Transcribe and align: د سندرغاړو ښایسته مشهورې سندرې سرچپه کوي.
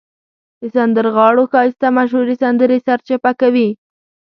د 0.59 0.61
سندرغاړو 0.75 1.43
ښایسته 1.51 1.87
مشهورې 1.97 2.35
سندرې 2.43 2.77
سرچپه 2.87 3.31
کوي. 3.41 3.69